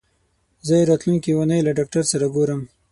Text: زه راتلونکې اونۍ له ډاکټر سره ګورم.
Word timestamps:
زه 0.67 0.73
راتلونکې 0.89 1.31
اونۍ 1.37 1.59
له 1.63 1.71
ډاکټر 1.77 2.03
سره 2.11 2.25
ګورم. 2.35 2.61